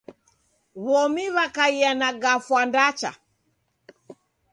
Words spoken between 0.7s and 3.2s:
W'omi w'akaia na gafwa ndacha.